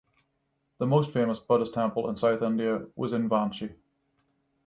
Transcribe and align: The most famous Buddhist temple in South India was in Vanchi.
The 0.79 0.87
most 0.87 1.11
famous 1.11 1.37
Buddhist 1.37 1.75
temple 1.75 2.09
in 2.09 2.17
South 2.17 2.41
India 2.41 2.87
was 2.95 3.13
in 3.13 3.29
Vanchi. 3.29 3.75